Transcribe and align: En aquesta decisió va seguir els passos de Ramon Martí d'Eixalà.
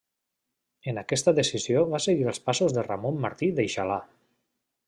En 0.93 0.99
aquesta 1.01 1.33
decisió 1.41 1.83
va 1.93 2.01
seguir 2.07 2.27
els 2.31 2.43
passos 2.49 2.75
de 2.79 2.89
Ramon 2.91 3.23
Martí 3.27 3.55
d'Eixalà. 3.61 4.01